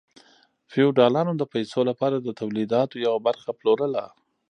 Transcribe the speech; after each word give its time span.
فیوډالانو 0.71 1.33
د 1.37 1.43
پیسو 1.53 1.79
لپاره 1.89 2.15
د 2.19 2.27
تولیداتو 2.39 2.95
یوه 3.05 3.19
برخه 3.27 3.49
پلورله. 3.59 4.03